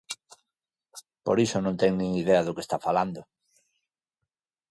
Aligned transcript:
Por 1.25 1.37
iso 1.45 1.57
non 1.61 1.75
ten 1.81 1.91
nin 1.99 2.11
idea 2.23 2.45
do 2.45 2.55
que 2.55 2.63
está 2.65 2.77
falando. 2.87 3.21